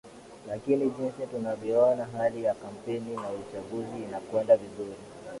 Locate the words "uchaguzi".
3.29-4.03